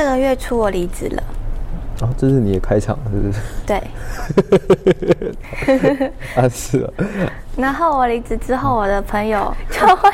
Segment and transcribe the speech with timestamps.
[0.00, 1.22] 这个月初我离职了。
[2.00, 3.38] 哦，这是你的开场是不是？
[3.66, 3.76] 对。
[6.34, 6.90] 啊，是啊。
[7.54, 10.10] 然后我离职之后，我的朋友就会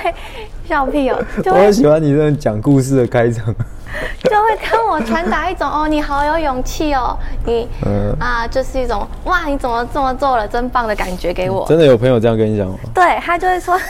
[0.69, 3.55] 笑屁哦， 就我很喜欢你这种讲故事的开场。
[4.25, 7.69] 就会跟我传达一种哦，你好有勇气哦，你
[8.19, 11.65] 啊，就是一种哇，你怎么这么做了，真棒的感觉给我。
[11.69, 12.77] 真的有朋友这样跟你讲吗？
[12.93, 13.81] 对他就会说，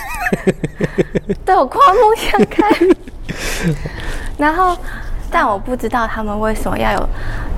[1.43, 2.71] 对我刮目相看。
[4.37, 4.77] 然后，
[5.39, 7.09] 但我不知道他们为什么要有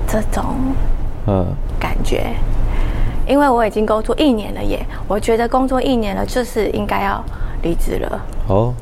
[0.08, 0.44] 这种
[1.28, 1.46] 嗯
[1.78, 2.34] 感觉，
[3.24, 7.24] 因为我已经工作一年了耶，我觉得工作一年了就是应该要
[7.62, 8.20] 离职了。
[8.48, 8.74] 哦，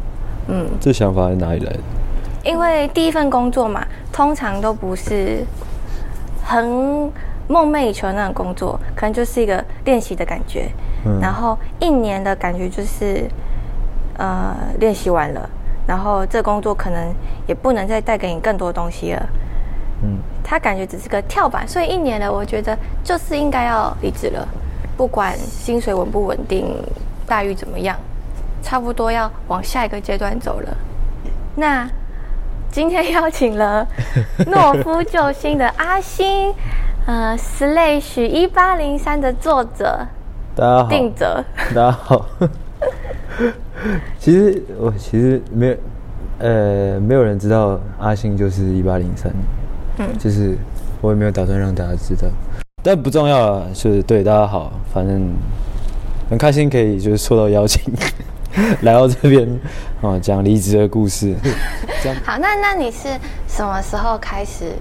[0.49, 1.81] 嗯，这想法是哪里来的？
[2.43, 5.45] 因为第一份工作嘛，通常都不是
[6.43, 6.65] 很
[7.49, 10.71] 梦寐以求的那种工作，可能就是一个练习的感觉。
[11.05, 11.21] 嗯。
[11.21, 13.29] 然后一年的感觉就是，
[14.17, 15.51] 呃，练习完了，
[15.87, 17.15] 然后这工作可能
[17.47, 19.27] 也不能再带给你更多东西了。
[20.03, 20.19] 嗯。
[20.43, 24.47] 他感觉只是个跳板，所以一年了，我觉得就是应该要离职了，
[24.97, 26.75] 不管薪水稳不稳定，
[27.27, 27.97] 待遇怎么样，
[28.63, 30.77] 差不多要往下一个阶段走了。
[31.55, 31.89] 那。
[32.69, 33.87] 今天邀请了
[34.51, 36.53] 懦夫救星的阿星，
[37.07, 40.07] 呃，Slash 一八零三的作者，
[40.55, 41.43] 大家好，定哲，
[41.75, 42.27] 大家好。
[44.19, 45.77] 其实我其实没有，
[46.39, 49.33] 呃，没有人知道阿信就是一八零三，
[49.99, 50.57] 嗯，就是
[51.01, 52.29] 我也没有打算让大家知道，
[52.83, 55.33] 但不重要啊，就是对大家好，反正
[56.31, 57.83] 很开心可以就是受到邀请。
[58.81, 59.47] 来到这边，
[60.01, 61.35] 哦，讲离职的故事。
[62.25, 63.07] 好，那那你是
[63.47, 64.73] 什么时候开始？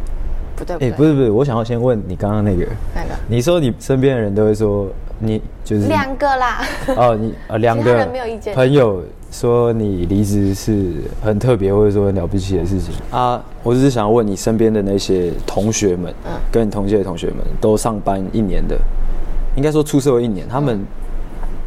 [0.55, 4.87] 不对，哎，不是不是，我想要先问你刚刚那个，那个，你说你身边的人都会说
[5.19, 6.65] 你就是两个啦。
[6.95, 8.53] 哦，你呃两个没有意见。
[8.55, 13.43] 朋友说你离职是很特别或者说很了不起的事情啊。
[13.63, 18.77] 我只是想要问你身边的那些同学们，嗯，跟你同届的同学们都上班一年的，
[19.55, 20.79] 应该说出社会一年，他们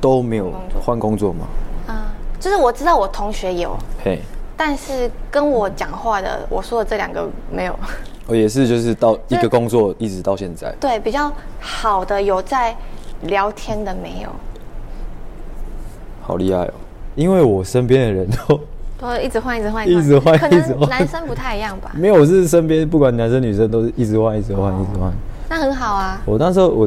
[0.00, 1.46] 都没有换工作吗？
[1.88, 4.20] 啊就是我知道我同学有，嘿，
[4.56, 7.78] 但是跟我讲话的，我说的这两个没有。
[8.28, 10.72] 我也是，就是到一个工作一直到现在。
[10.78, 12.76] 对，比较好的有在
[13.22, 14.28] 聊天的没有。
[16.22, 16.74] 好厉害哦！
[17.16, 18.60] 因为我身边的人都
[19.00, 21.90] 都一直换，一直换，一直换，可能男生不太一样吧？
[21.96, 25.10] 没有，我是身边不管男生女生都是一直换，一直换，一直换。
[25.48, 26.20] 那很好啊。
[26.26, 26.86] 我那时候我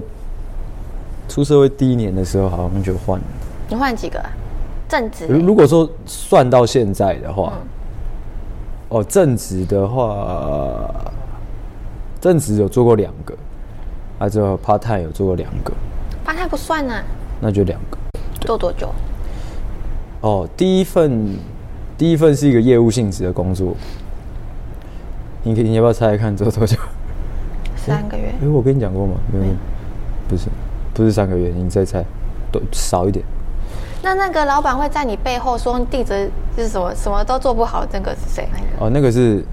[1.27, 3.25] 出社会第一年的时候，好像就换了。
[3.67, 4.23] 你换几个？
[4.87, 7.53] 正职，如果说算到现在的话，
[8.89, 10.85] 哦，正职的话，
[12.21, 13.35] 正职有做过两个，
[14.19, 15.73] 啊，之后 part time 有做过两个
[16.23, 16.93] ，part time 不算呢，
[17.41, 17.97] 那就两个，
[18.41, 18.93] 做多久？
[20.21, 21.35] 哦，第一份，
[21.97, 23.75] 第一份是一个业务性质的工作，
[25.41, 26.77] 你可以，你要不要猜猜看做多久？
[27.75, 28.25] 三个月。
[28.39, 29.15] 哎，我跟你讲过吗？
[29.33, 29.53] 没有，
[30.29, 30.47] 不是，
[30.93, 32.05] 不是三个月，你再猜，
[32.51, 33.25] 都少一点。
[34.03, 36.93] 那那个老板会在你背后说地址是什么？
[36.93, 38.47] 什么都做不好，那个是谁？
[38.79, 39.43] 哦，那个是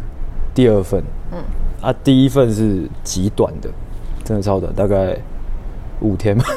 [0.55, 1.03] 第二份。
[1.33, 1.39] 嗯，
[1.81, 3.69] 啊，第一份是极短的，
[4.25, 5.17] 真的超短，大概
[6.01, 6.45] 五天吧。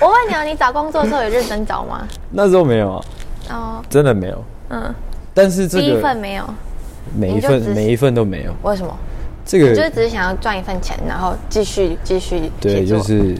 [0.00, 2.06] 我问你啊，你找工作的时候有认真找吗？
[2.30, 3.04] 那时候没有啊。
[3.50, 4.44] 哦，真的没有。
[4.70, 4.94] 嗯，
[5.34, 6.44] 但是这第一份没有，
[7.16, 8.54] 每一份每一份都没有。
[8.62, 8.96] 为什么？
[9.44, 13.36] 这个就是只是想要赚一份钱，然后继续继续对，就是。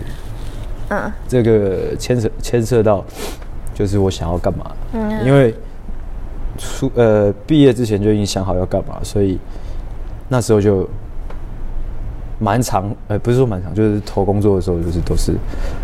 [0.90, 3.04] 嗯，这个牵涉牵涉到，
[3.75, 4.70] 就是我想要干嘛？
[4.94, 5.54] 嗯，因为
[6.58, 9.38] 出呃毕业之前就已经想好要干嘛，所以
[10.28, 10.86] 那时候就
[12.38, 15.34] 蛮长，呃不是说蛮长，就是投工作的时候就是都是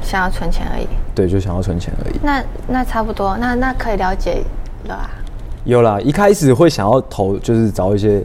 [0.02, 0.86] 想要存钱而已。
[1.14, 2.14] 对，就想要存钱而已。
[2.22, 4.42] 那那差不多，那那可以了解
[4.86, 5.10] 了啊。
[5.64, 8.22] 有啦，一开始会想要投，就是找一些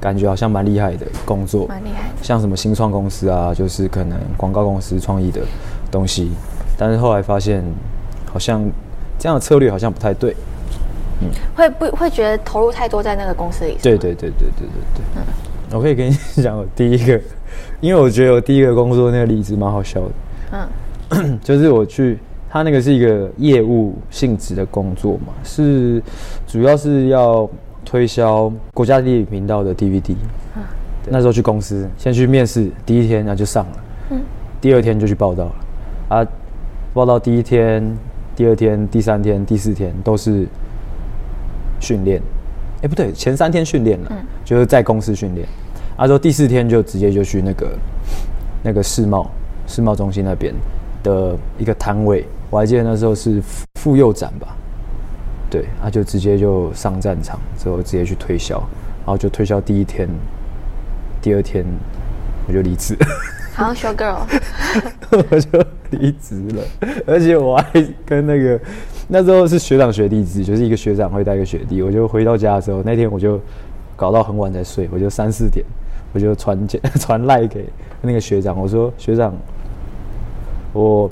[0.00, 5.40] 感觉好像蛮厉害的工作，蛮厉害，像什么新创公司啊，就是可能广告公司创意的。
[5.92, 6.30] 东西，
[6.78, 7.64] 但是后来发现，
[8.32, 8.62] 好像
[9.18, 10.36] 这样的策略好像不太对。
[11.20, 13.76] 嗯，会不会觉得投入太多在那个公司里？
[13.82, 15.04] 对对对对对对对。
[15.16, 15.22] 嗯，
[15.72, 17.20] 我可以跟你 讲，我第一个，
[17.80, 20.10] 因为我觉得我第一个工作那个例子蛮好笑的。
[21.10, 22.18] 嗯， 就是我去，
[22.48, 26.02] 他那个是一个业务性质的工作嘛，是
[26.46, 27.48] 主要是要
[27.84, 30.14] 推销国家地理频道的 DVD。
[30.56, 30.62] 嗯，
[31.08, 33.72] 那时候去公司，先去面试，第一天然后就上了。
[34.10, 34.20] 嗯，
[34.60, 35.54] 第二天就去报道了。
[36.08, 36.26] 啊，
[36.92, 37.96] 报道第一天、
[38.34, 40.46] 第二天、第三天、第四天都是
[41.80, 42.22] 训练，
[42.82, 44.12] 哎，不对，前三天训练了，
[44.44, 45.46] 就是在公司训练。
[45.96, 47.78] 他，说第四天就直接就去那个
[48.62, 49.30] 那个世贸
[49.66, 50.54] 世贸中心那边
[51.02, 53.42] 的一个摊位，我还记得那时候是
[53.80, 54.56] 妇幼展吧，
[55.50, 58.58] 对，他就直接就上战场，之后直接去推销，
[59.04, 60.08] 然后就推销第一天，
[61.20, 61.66] 第二天
[62.48, 62.96] 我就离职，
[63.60, 64.20] 好像 show girl，
[65.30, 66.64] 我就离职了，
[67.06, 68.58] 而且我还跟那个
[69.06, 73.38] 那时候是学长学弟制，就是一个学长会带一个学弟，我就回到家的时候，那天我就
[73.96, 75.62] 搞到很晚才睡，我就三四点，
[76.14, 77.68] 我就传简 传赖给
[78.00, 79.34] 那个学长，我说学长，
[80.72, 81.10] 我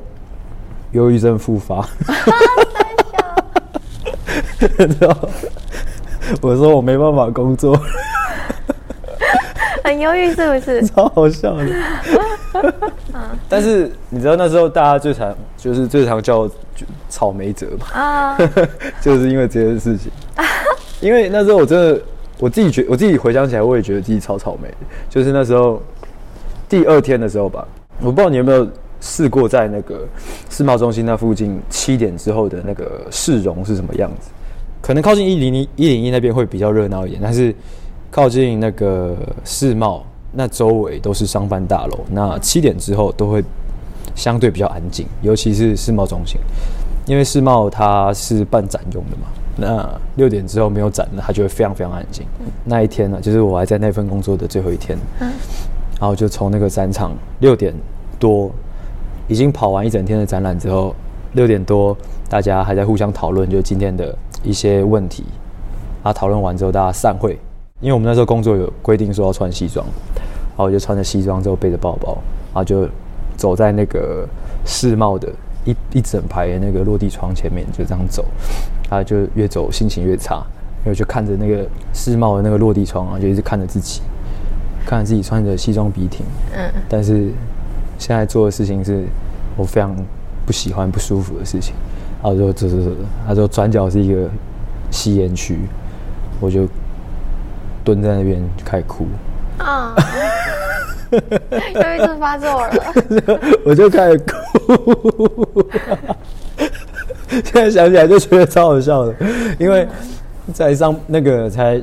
[0.92, 1.86] 忧郁症复发。
[4.98, 5.28] 然后
[6.40, 7.78] 我说我没办法工作，
[9.84, 10.86] 很忧郁是不是？
[10.86, 11.66] 超好笑的。
[13.48, 16.48] 但是你知道那时候大家最常就是最常叫
[17.08, 17.86] 草莓者嘛？
[17.92, 18.38] 啊，
[19.00, 20.10] 就是因为这件事情。
[21.00, 22.00] 因为那时候我真的
[22.38, 24.68] 我自己觉我自己回想起来，我也觉得自己超草莓。
[25.08, 25.80] 就是那时候
[26.68, 27.66] 第二天的时候吧，
[28.00, 28.66] 我不知道你有没有
[29.00, 30.06] 试过在那个
[30.50, 34.30] 世贸中心那附近七点之后的那个市容是什么样子。
[34.80, 37.54] 可能靠近一零一一零一那边会比较热闹一点，但是
[38.10, 43.42] 靠近那个世贸那周围都是商办大楼，那七点之后都会
[44.14, 46.38] 相对比较安静，尤其是世贸中心，
[47.06, 52.26] 因为世贸它是办展用的嘛，那六点之后没有展了，它就会非常非常安静。
[52.64, 57.74] 那一天呢，就是我还在那份工作的最后一天，然后就从那个展场六点
[58.18, 58.50] 多
[59.26, 60.94] 已经跑完一整天的展览之后，
[61.32, 61.96] 六点多
[62.28, 64.16] 大家还在互相讨论，就今天的。
[64.44, 65.24] 一些问题，
[66.04, 67.36] 啊，讨论完之后大家散会，
[67.80, 70.07] 因为我们那时候工作有规定说要穿西装，然
[70.58, 72.18] 后我就穿着西装之后背着包包，
[72.52, 72.88] 然后就
[73.36, 74.28] 走在那个
[74.66, 75.28] 世贸的
[75.64, 78.24] 一一整排那个落地窗前面，就这样走，
[78.90, 80.44] 然后，就越走心情越差，
[80.84, 84.02] 因为就看着那个世贸的那个落地窗啊，就一直看着自己，
[84.84, 87.30] 看着自己穿着西装笔挺，嗯，但是
[87.98, 89.04] 现在做的事情是
[89.56, 89.94] 我非常
[90.44, 91.74] 不喜欢、不舒服的事情。
[92.20, 92.90] 然后就走走走，
[93.28, 94.28] 他说转角是一个
[94.90, 95.56] 吸烟区，
[96.40, 96.66] 我就
[97.84, 99.04] 蹲在那边就开始哭
[99.58, 99.94] 啊，
[101.10, 101.20] 忧
[101.94, 102.72] 郁症发作了，
[103.64, 105.68] 我就开始哭，
[107.28, 109.14] 现在想起来就觉得超好笑的，
[109.58, 109.86] 因为
[110.52, 111.80] 在上那个才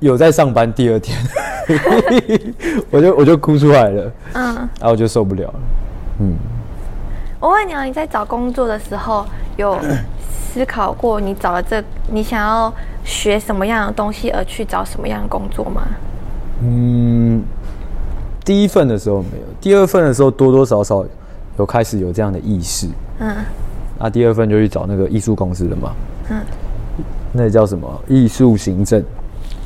[0.00, 1.18] 有在上班第二天，
[2.90, 5.54] 我就我就哭出来了，嗯，然后我就受不了了，
[6.20, 6.36] 嗯。
[7.38, 9.24] 我问你啊，你在找工作的时候
[9.56, 9.78] 有
[10.52, 12.70] 思考过你找了这你想要
[13.02, 15.80] 学什么样的东西而去找什么样的工作吗？
[16.62, 17.42] 嗯，
[18.44, 21.04] 第一份的时候没有，第二份的时候多多少少
[21.58, 22.86] 有开始有这样的意识。
[23.18, 23.34] 嗯，
[23.98, 25.94] 那第二份就去找那个艺术公司了嘛。
[26.30, 26.40] 嗯，
[27.32, 29.02] 那叫什么艺术行政，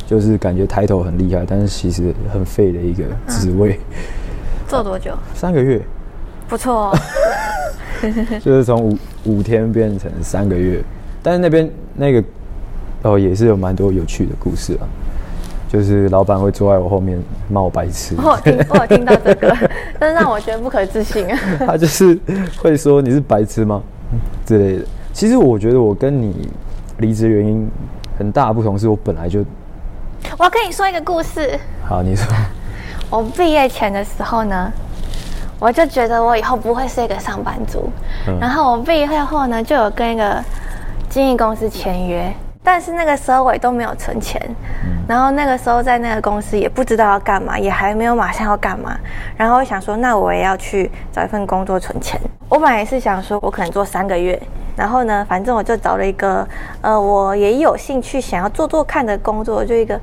[0.06, 3.78] 就是感觉抬头很厉害，但是其实很废的一个职位。
[4.68, 5.12] 做多久？
[5.34, 5.80] 三个月。
[6.48, 6.90] 不错。
[6.90, 6.98] 哦
[8.44, 10.82] 就是从五五天变成三个月，
[11.22, 12.22] 但是那边那个
[13.02, 14.84] 哦也是有蛮多有趣的故事啊，
[15.74, 18.14] 就是老板会坐在我后面骂我白痴。
[18.22, 19.52] 我听我听到这个，
[19.98, 21.38] 但是让我觉得不可置信啊。
[21.66, 22.16] 他就是
[22.62, 23.82] 会说你是白痴吗
[24.46, 24.84] 之类的。
[25.12, 26.48] 其实我觉得我跟你
[26.98, 27.68] 离职原因
[28.16, 29.40] 很大不同，是我本来就。
[30.38, 31.58] 我要跟你说一个故事。
[31.84, 32.32] 好，你说。
[33.10, 34.72] 我毕业前的时候呢。
[35.60, 37.88] 我就觉得我以后不会是一个上班族，
[38.38, 40.44] 然后我毕业后呢，就有跟一个
[41.08, 44.40] 经纪公司签约，但是那个时候我也都没有存钱，
[45.06, 48.98] 然后那个时候在那个公司也不知道要干嘛，也还没有马上要干嘛，
[49.36, 52.18] 然后我想说，那我也要去找一份工作存钱。
[52.48, 54.40] 我本来也是想说，我可能做三个月，
[54.74, 56.48] 然后呢，反正我就找了一个，
[56.80, 60.00] 呃，我也有兴趣想要做做看的工作，就一个。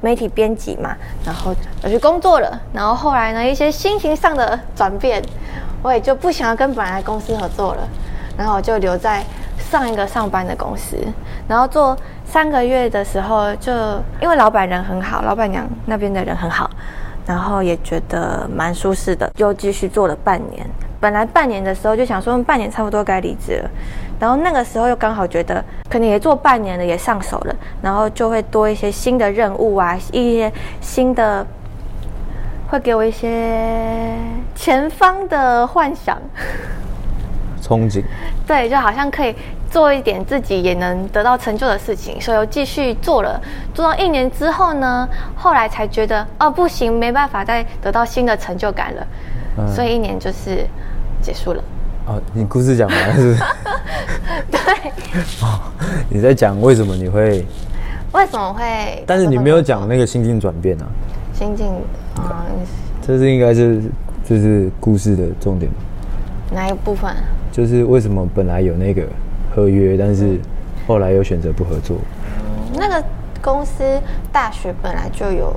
[0.00, 0.94] 媒体编辑嘛，
[1.24, 5.22] 然后我去工作了，然后后来呢，一些心情上的转变，
[5.82, 7.88] 我也就不想要跟本来公司合作了，
[8.36, 9.22] 然后我就留在
[9.58, 10.96] 上一个上班的公司，
[11.48, 13.72] 然后做三个月的时候，就
[14.20, 16.70] 因为老板人很好，老板娘那边的人很好，
[17.26, 20.66] 然后也觉得蛮舒适的，就继续做了半年。
[21.00, 23.70] 本来半年的时候就想说，半年差不多该离职了。
[24.18, 30.50] 然后那个时候又刚好觉得，可能也做半年了，也上手了，然后就会多一些新的任务啊，一些
[30.80, 31.46] 新的，
[32.70, 34.16] 会给我一些
[34.56, 36.16] 前方的幻想、
[37.64, 38.02] 憧憬。
[38.46, 39.34] 对，就好像可以
[39.70, 43.40] 做一点自己也能得到成就的事情，所以又继续做了。
[43.72, 49.06] 做到一年之后呢，后来才觉得哦，不行，没办法再得到新的成就感了，
[49.74, 50.66] 所以一年就是
[51.22, 51.64] 结束了。
[52.06, 53.36] 哦，你故事讲完了是？
[54.50, 54.60] 对。
[55.40, 55.58] 哦，
[56.10, 57.44] 你在讲为什么你会？
[58.12, 59.02] 为什么会？
[59.06, 60.86] 但是你没有讲那个心境转变啊。
[61.32, 61.66] 心境
[62.16, 62.46] 啊，
[63.02, 63.82] 这是应该是
[64.24, 65.68] 就是故事的重点。
[66.52, 67.12] 哪一个部分？
[67.54, 69.04] 就是为什么本来有那个
[69.54, 70.40] 合约，但是
[70.88, 71.96] 后来又选择不合作。
[72.74, 73.04] 那个
[73.40, 73.84] 公司
[74.32, 75.54] 大学本来就有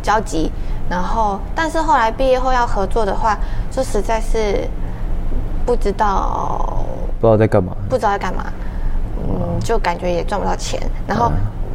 [0.00, 0.52] 交集，
[0.88, 3.36] 然后但是后来毕业后要合作的话，
[3.68, 4.60] 就实在是
[5.66, 6.84] 不知道
[7.20, 8.44] 不知道在干嘛，不知道在干嘛，
[9.26, 11.32] 嗯，就感觉也赚不到钱，然后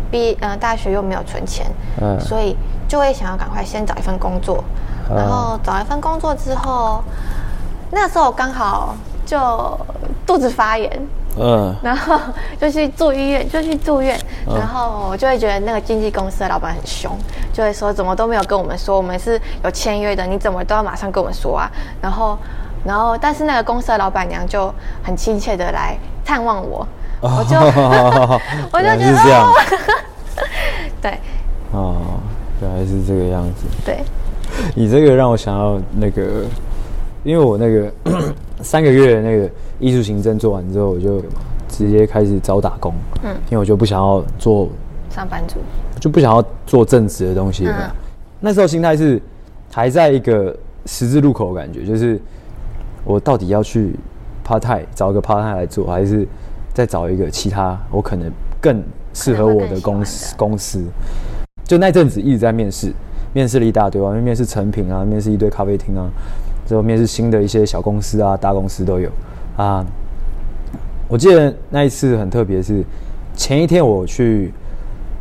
[0.09, 1.65] 毕嗯大学又没有存钱，
[1.99, 2.55] 嗯，所以
[2.87, 4.63] 就会想要赶快先找一份工作，
[5.13, 7.03] 然后找一份工作之后，
[7.91, 8.95] 那时候刚好
[9.29, 9.79] 就
[10.25, 10.89] 肚子发炎。
[11.41, 12.19] 嗯，然后
[12.59, 17.15] 就去住医院，就去住院，然后我就会觉得那个经纪公司的老板很凶，
[17.53, 21.71] 就会说怎么都没有跟我们说，我们是有签约的，你怎么都要马上跟我们说啊？
[22.01, 22.37] 然后，
[22.83, 25.95] 然后，但是那个公司的老板娘就很亲切的来
[26.25, 26.85] 探望我，
[27.21, 27.55] 我就
[28.73, 29.47] 我就觉得这样，
[30.99, 31.17] 对，
[31.71, 31.95] 哦，
[32.61, 34.03] 原来是这个样子，对，
[34.75, 36.43] 你这个让我想要那个，
[37.23, 37.93] 因为我那个
[38.61, 39.49] 三个月那个。
[39.81, 41.23] 艺术行政做完之后，我就
[41.69, 42.93] 直接开始找打工。
[43.23, 44.67] 嗯，因为我就不想要做
[45.09, 45.55] 上班族，
[46.01, 47.65] 就不想要做正职的东西。
[47.65, 47.73] 嗯，
[48.41, 49.21] 那时候心态是
[49.71, 50.53] 还在一个
[50.85, 52.19] 十字路口，感觉就是
[53.05, 53.95] 我到底要去
[54.45, 56.27] part time 找一个 part time 来做，还是
[56.73, 60.83] 再找一个其他我可能更适合我的公司公司。
[61.63, 62.91] 就那阵子一直在面试，
[63.31, 66.09] 面试了一大堆啊，面试成品啊，面试一堆咖啡厅啊，
[66.69, 69.09] 之后面试新的一些小公司啊、大公司都有。
[69.57, 69.83] 啊，
[71.07, 72.83] 我记得那一次很特别，是
[73.35, 74.53] 前一天我去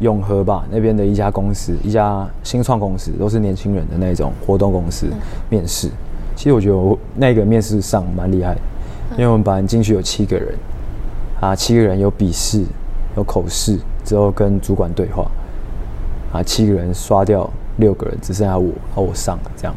[0.01, 5.07] 永和吧那边的一家公司，一家新创公司，都是年轻人的那种活动公司
[5.49, 5.89] 面试。
[6.37, 8.55] 其实我觉得我那个面试上蛮厉害，
[9.13, 10.55] 因为我们本来进去有七个人，
[11.41, 12.63] 啊，七个人有笔试，
[13.17, 15.27] 有口试，之后跟主管对话，
[16.31, 19.75] 啊，七个人刷掉六个人，只剩下我，然后我上了这样。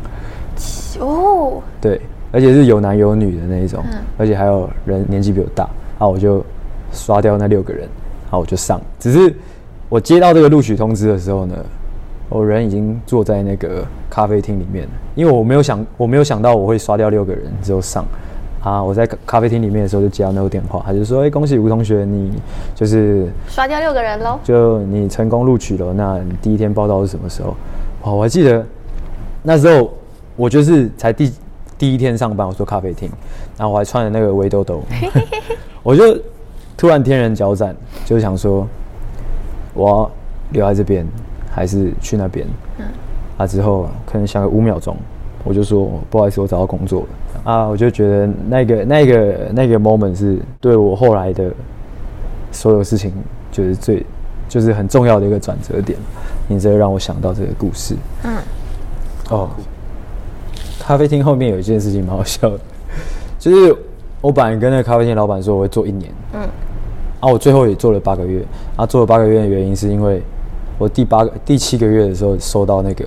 [0.99, 2.01] 哦，对。
[2.33, 3.83] 而且是有男有女的那一种，
[4.17, 5.65] 而且还有人年纪比我大，
[5.99, 6.41] 然后我就
[6.93, 8.79] 刷掉那六个人，然后我就上。
[8.97, 9.35] 只是
[9.89, 11.55] 我接到这个录取通知的时候呢，
[12.29, 18.05] 我人已经坐在那个咖啡厅里面了，因为我没有想，我没有想到我会刷掉六个人之后上。
[18.63, 22.31] 啊，我在咖啡厅里面的时候就接到那个电话，他就说：“哎，恭喜吴同学，你
[22.75, 25.91] 就是刷掉六个人喽，就你成功录取了。
[25.91, 27.55] 那你第一天报道是什么时候？
[28.03, 28.63] 哦，我还记得
[29.41, 29.91] 那时候
[30.35, 31.31] 我就是才第。”
[31.81, 33.09] 第一天上班，我说咖啡厅，
[33.57, 34.83] 然后我还穿着那个围兜兜，
[35.81, 36.15] 我就
[36.77, 38.67] 突然天人交战，就想说，
[39.73, 40.11] 我要
[40.51, 41.03] 留在这边
[41.49, 42.45] 还是去那边？
[42.77, 42.85] 嗯，
[43.35, 44.95] 啊之后可能想个五秒钟，
[45.43, 47.51] 我就说不好意思，我找到工作了。
[47.51, 51.51] 啊，我就觉得那个那个那个 moment 是对我后来的
[52.51, 53.11] 所有事情，
[53.51, 54.05] 就是最
[54.47, 55.97] 就是很重要的一个转折点。
[56.47, 57.95] 你这让我想到这个故事。
[58.23, 58.37] 嗯，
[59.31, 59.49] 哦。
[60.81, 62.59] 咖啡厅后面有一件事情蛮好笑的，
[63.37, 63.75] 就是
[64.19, 66.41] 我本来跟那个咖啡厅老板说我会做一年，嗯，
[67.19, 68.43] 啊，我最后也做了八个月，
[68.75, 70.21] 啊，做了八个月的原因是因为
[70.77, 73.05] 我第八个、第七个月的时候收到那个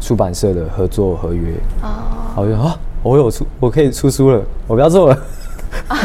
[0.00, 1.88] 出版社的合作合约，哦，
[2.36, 5.18] 我就啊，我有出，我可以出书了，我不要做了，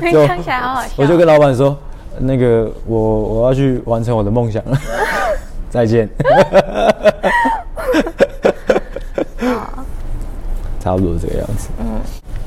[0.00, 0.16] 听起
[0.48, 1.76] 来好好笑，我就跟老板说，
[2.18, 4.78] 那个我我要去完成我的梦想了。
[5.72, 6.06] 再见。
[10.78, 11.70] 差不多这个样子。
[11.78, 11.98] 嗯，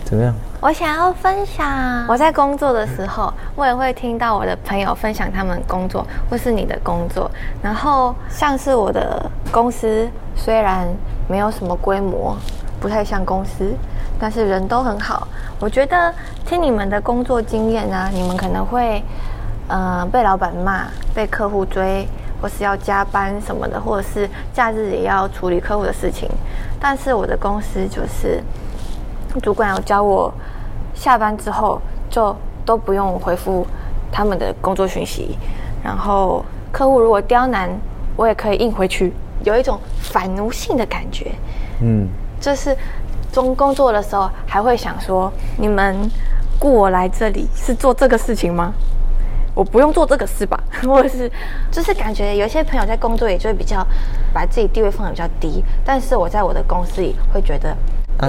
[0.03, 0.31] 怎么样？
[0.61, 7.31] 我想要分享，我在工作的时候，我也会听到我的朋友分享他们工作，或是你的工作。
[7.63, 10.87] 然后像是我的公司，虽然
[11.27, 12.37] 没有什么规模，
[12.79, 13.73] 不太像公司，
[14.19, 15.27] 但是人都很好。
[15.59, 16.13] 我觉得
[16.45, 19.03] 听你们的工作经验呢，你们可能会，
[19.67, 20.83] 呃，被老板骂，
[21.15, 22.07] 被客户追。
[22.45, 26.29] 或是要加班什么的，或者是假日也要处理客户的事情。
[26.79, 28.39] 但是我的公司就是
[29.41, 30.31] 主管有教我，
[30.93, 33.65] 下班之后就都不用回复
[34.11, 35.35] 他们的工作讯息。
[35.83, 37.67] 然后客户如果刁难，
[38.15, 39.11] 我也可以硬回去，
[39.43, 41.31] 有一种反奴性的感觉。
[41.81, 42.07] 嗯，
[42.39, 42.77] 就是
[43.31, 45.97] 中工作的时候还会想说：你们
[46.59, 48.71] 雇我来这里是做这个事情吗？
[49.55, 51.31] 我不用做这个事吧， 或者是，
[51.71, 53.83] 就是感觉有些朋友在工作也就会比较
[54.33, 57.75] 把自己地位放的比较低，但是我在我的公司里会觉得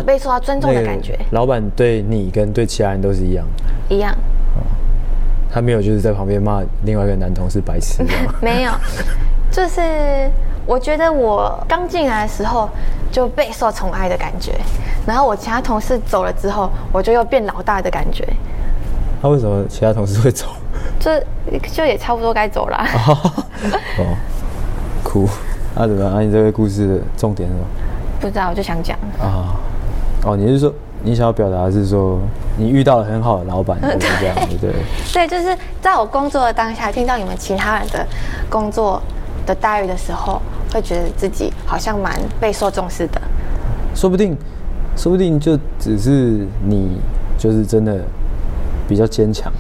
[0.06, 1.18] 被受到尊重的感觉。
[1.32, 3.44] 老板对你跟对其他人都是一样，
[3.88, 4.16] 一样。
[5.52, 8.04] 他没有就是在旁边骂另外一个男同事白痴
[8.42, 8.72] 没有，
[9.50, 9.80] 就是
[10.66, 12.68] 我觉得我刚进来的时候
[13.10, 14.52] 就备受宠爱的感觉，
[15.06, 18.26] 然后我其他同事走了之后，我就又变老大的感觉。
[19.22, 20.46] 他为什么其他同事会走？
[20.98, 21.10] 就
[21.72, 22.78] 就也差不多该走了。
[23.98, 24.16] 哦，
[25.02, 25.28] 哭。
[25.74, 26.10] 那怎么？
[26.14, 27.66] 那你这个故事的重点是什么？
[28.20, 28.96] 不知道，我就想讲。
[29.20, 29.54] 啊。
[30.24, 32.18] 哦，你是说你想要表达是说，
[32.56, 34.72] 你遇到了很好的老板， 就是这样，对不对？
[35.12, 38.06] 对，就是在我工作的当下，听到你们其他人的
[38.48, 39.00] 工作
[39.44, 40.40] 的待遇的时候，
[40.72, 43.20] 会觉得自己好像蛮备受重视的。
[43.94, 44.36] 说不定，
[44.96, 46.98] 说不定就只是你
[47.38, 48.00] 就是真的
[48.88, 49.52] 比较坚强。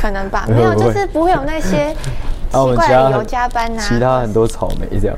[0.00, 1.94] 可能吧，没有，就是不会有那些
[2.50, 5.16] 奇怪的有加班呐，其他很多草莓这样。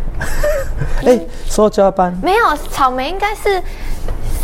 [1.06, 3.62] 哎，说加班，没有草莓，应该是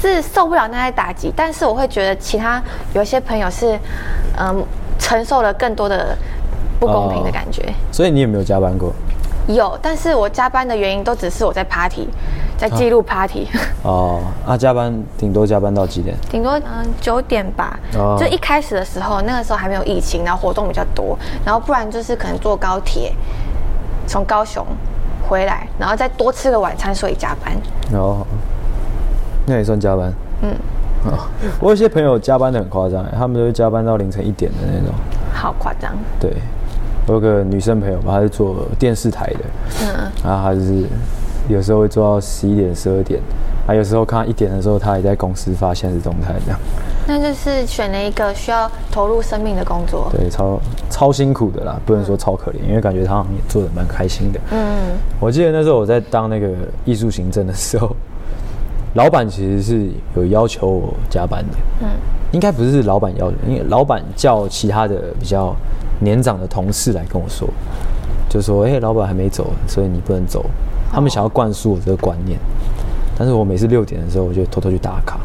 [0.00, 2.62] 是受不了那些打击，但是我会觉得其他
[2.94, 3.76] 有一些朋友是，
[4.38, 4.64] 嗯，
[4.98, 6.16] 承受了更多的
[6.78, 7.74] 不公平的感觉。
[7.90, 8.92] 所以你有没有加班过？
[9.48, 12.06] 有，但是我加班的原因都只是我在 party，
[12.56, 13.48] 在记录 party。
[13.82, 16.14] 哦，啊，加班顶多加班到几点？
[16.30, 17.78] 顶多嗯九点吧。
[17.94, 18.16] 哦。
[18.20, 23.12] 就一开始的时候，那个时候还没有疫情，然后活动比较多，然后不然就是可能坐高铁
[24.06, 24.64] 从高雄
[25.28, 27.54] 回来，然后再多吃个晚餐，所以加班。
[27.98, 28.26] 哦，
[29.46, 30.12] 那也算加班。
[30.42, 30.54] 嗯。
[31.06, 31.16] 哦，
[31.60, 34.92] 我有些朋友加班的很夸张，他们都会加班到凌晨一点的那种。
[35.32, 35.92] 好夸张。
[36.20, 36.32] 对。
[37.08, 39.40] 我有个女生朋友吧，她是做电视台的，
[39.80, 40.84] 嗯，然后她就是
[41.48, 43.18] 有时候会做到十一点、十二点，
[43.66, 46.60] 啊，有时候看到一点的时候，她也在公司发现实动态这样。
[47.06, 50.60] 那就是选了一个需要投入生命的工作，对，超
[50.90, 54.38] 超辛苦的啦，不能说超可怜，因为感觉她也做的蛮开心的。
[54.50, 54.76] 嗯，
[55.18, 56.50] 我记得那时候我在当那个
[56.84, 57.96] 艺术行政的时候，
[58.92, 61.88] 老板其实是有要求我加班的，嗯，
[62.32, 65.56] 应该不是老板要求，因为老板叫其他的比较。
[66.00, 67.48] 年长的同事来跟我说，
[68.28, 70.44] 就说：“哎，老板还没走，所以你不能走。”
[70.90, 72.38] 他们想要灌输我这个观念，
[73.16, 75.20] 但是我每次六点的时候，我就偷偷去打卡，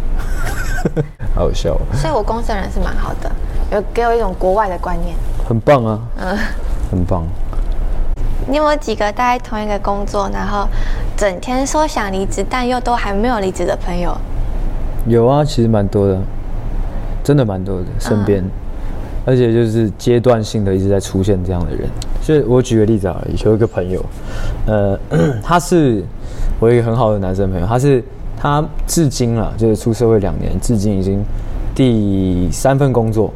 [1.33, 1.77] 好笑。
[1.93, 3.31] 所以，我公司的人是蛮好的，
[3.71, 5.15] 有给我一种国外的观念，
[5.47, 6.37] 很棒啊，嗯，
[6.91, 7.23] 很棒。
[8.45, 10.67] 你有没有几个待同一个工作，然后
[11.15, 14.13] 整天说想离职，但又都还没有离职的朋友？
[15.07, 16.19] 有啊，其实蛮多的，
[17.23, 18.43] 真的蛮多的，身边。
[19.25, 21.89] 而且就是阶段性的一直在出现这样的人，
[22.21, 24.03] 所以我举个例子啊，有一个朋友，
[24.65, 24.99] 呃，
[25.41, 26.03] 他是
[26.59, 28.03] 我一个很好的男生朋友，他是
[28.37, 31.23] 他至今了，就是出社会两年，至今已经
[31.73, 33.31] 第三份工作，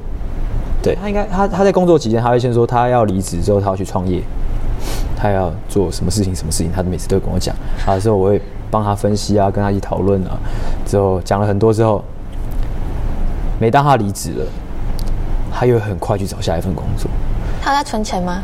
[0.84, 4.22] 对他应该他他在工作期间，他会先说他要离职之后他要去创业，
[5.16, 10.38] 他要做什么事情什么事情，他每次都会跟我讲，啊，之后我会帮他分析啊，跟他一起讨论啊，
[10.86, 12.04] 之后讲了很多之后，
[13.58, 14.46] 每当他离职了。
[15.60, 17.10] 他又很快去找下一份工作。
[17.60, 18.44] 他在存钱吗？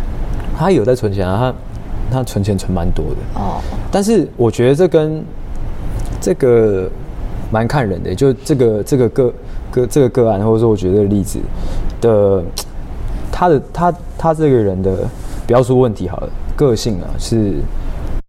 [0.57, 1.53] 他有在存钱啊，
[2.09, 3.39] 他他存钱存蛮多的。
[3.39, 3.61] 哦。
[3.91, 5.23] 但是我觉得这跟
[6.19, 6.89] 这个
[7.51, 9.33] 蛮看人的，就这个这个个
[9.69, 11.39] 个这个个案，或者说我觉得例子
[12.01, 12.43] 的，
[13.31, 15.07] 他的他他这个人的
[15.45, 17.53] 不要说问题好了，个性啊是，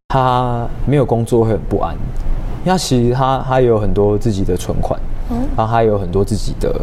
[0.09, 6.79] 他没有工作会很不安，因为他其实他他有很多自己的存款，嗯，然后他有很多自己的。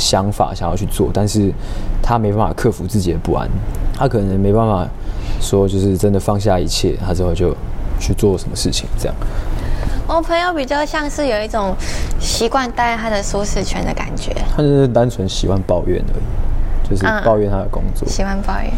[0.00, 1.52] 想法想要去做，但是
[2.02, 3.46] 他没办法克服自己的不安，
[3.94, 4.88] 他可能没办法
[5.40, 7.54] 说就是真的放下一切，他之后就
[8.00, 9.14] 去做什么事情这样。
[10.08, 11.76] 我朋友比较像是有一种
[12.18, 18.72] 习惯待在他的舒适圈的感觉，他就是单纯喜欢抱怨而已，就是抱怨他的工作，喜欢抱怨。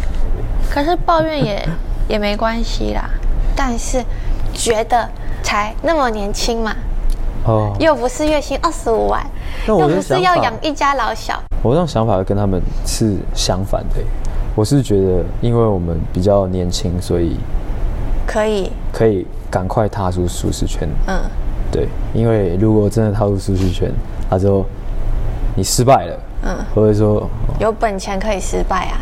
[0.69, 1.69] 可是抱怨也
[2.09, 3.09] 也没关系啦，
[3.55, 4.03] 但是
[4.53, 5.09] 觉得
[5.41, 6.75] 才那么年轻嘛。
[7.45, 9.25] 哦，又不是月薪二十五万，
[9.67, 11.41] 又不是要养一家老小。
[11.61, 13.95] 我这种想法跟他们是相反的。
[14.55, 17.37] 我是觉得，因为我们比较年轻，所以
[18.25, 20.87] 可以可以赶快踏出舒适圈。
[21.07, 21.19] 嗯，
[21.71, 23.91] 对，因为如果真的踏入舒适圈，
[24.29, 24.63] 他说
[25.55, 27.27] 你失败了，嗯，或者说
[27.59, 29.01] 有本钱可以失败啊？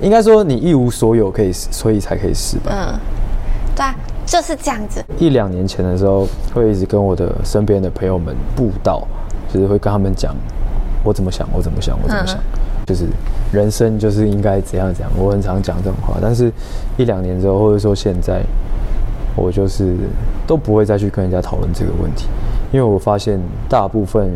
[0.00, 2.72] 应该说你一无所有可以，所以才可以失败。
[2.72, 2.98] 嗯，
[3.76, 3.94] 对啊。
[4.26, 5.02] 就是这样子。
[5.18, 9.06] 一两年前的时候，会一直跟我的身边的朋友们布道，
[9.52, 10.34] 就是会跟他们讲
[11.04, 12.36] 我怎么想，我怎么想，我怎么想，
[12.84, 13.06] 就是
[13.52, 15.10] 人生就是应该怎样怎样。
[15.16, 16.52] 我很常讲这种话，但是
[16.96, 18.42] 一两年之后，或者说现在，
[19.36, 19.94] 我就是
[20.46, 22.26] 都不会再去跟人家讨论这个问题，
[22.72, 24.30] 因为我发现大部分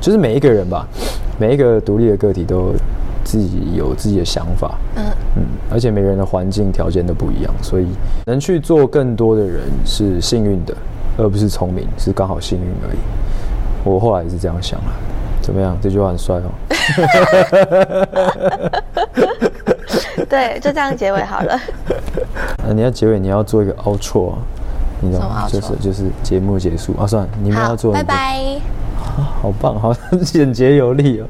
[0.00, 0.86] 就是每一个人吧，
[1.38, 2.72] 每一个独立的个体都。
[3.24, 5.04] 自己有自己的想法，嗯
[5.36, 7.86] 嗯，而且每个人的环境条件都不一样，所以
[8.26, 10.74] 能去做更多的人是幸运的，
[11.16, 12.98] 而不是聪明，是刚好幸运而已。
[13.84, 14.92] 我后来是这样想啊，
[15.40, 15.76] 怎么样？
[15.80, 16.52] 这句话很帅哦。
[20.28, 21.58] 对，就这样结尾好了。
[22.64, 24.34] 呃， 你要结尾，你要做一个 outro，
[25.00, 25.48] 你知道吗？
[25.48, 27.92] 就是就是节目结束啊，算了，你们要做。
[27.92, 28.60] 拜拜。
[29.40, 29.92] 好棒，好
[30.24, 31.26] 简洁有力哦。